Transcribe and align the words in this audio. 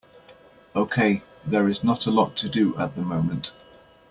Okay, 0.75 1.21
there 1.45 1.69
is 1.69 1.83
not 1.83 2.07
a 2.07 2.11
lot 2.11 2.35
to 2.37 2.49
do 2.49 2.75
at 2.75 2.95
the 2.95 3.03
moment. 3.03 3.51